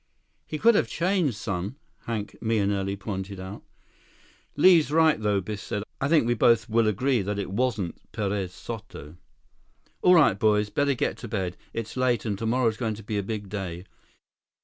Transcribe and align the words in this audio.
52 0.45 0.45
"He 0.47 0.57
could 0.59 0.73
have 0.73 0.87
changed, 0.87 1.35
son," 1.37 1.75
Hank 2.07 2.35
Mahenili 2.41 2.97
pointed 2.97 3.39
out. 3.39 3.61
"Li's 4.55 4.89
right, 4.91 5.21
though," 5.21 5.41
Biff 5.41 5.59
said. 5.59 5.83
"I 6.01 6.07
think 6.07 6.25
we 6.25 6.33
both 6.33 6.67
will 6.67 6.87
agree 6.87 7.21
that 7.21 7.37
it 7.37 7.51
wasn't 7.51 8.01
Perez 8.11 8.51
Soto." 8.51 9.17
"All 10.01 10.15
right, 10.15 10.39
boys. 10.39 10.71
Better 10.71 10.95
get 10.95 11.17
to 11.17 11.27
bed. 11.27 11.55
It's 11.71 11.95
late, 11.95 12.25
and 12.25 12.35
tomorrow's 12.35 12.77
going 12.77 12.95
to 12.95 13.03
be 13.03 13.19
a 13.19 13.21
big 13.21 13.47
day." 13.47 13.83